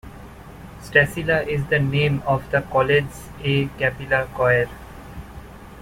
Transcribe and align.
Stacella 0.81 1.47
is 1.47 1.63
the 1.67 1.77
name 1.77 2.23
of 2.25 2.49
the 2.49 2.63
college's 2.71 3.29
a 3.43 3.67
cappella 3.77 4.25
choir. 4.33 4.67